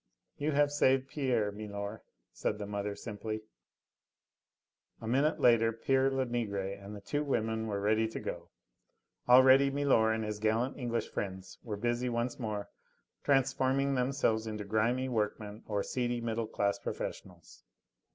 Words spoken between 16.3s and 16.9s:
class